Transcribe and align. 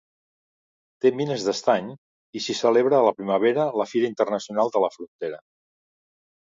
Té 1.05 1.11
mines 1.19 1.45
d'estany 1.49 1.91
i 2.39 2.43
s'hi 2.47 2.57
celebra 2.63 2.99
a 3.01 3.05
la 3.09 3.15
primavera 3.21 3.69
la 3.83 3.89
fira 3.95 4.13
Internacional 4.15 4.77
de 4.77 4.87
la 4.87 4.93
Frontera. 4.99 5.45